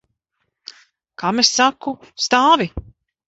Kam 1.23 1.43
es 1.45 1.53
saku? 1.59 1.93
Stāvi! 2.27 2.69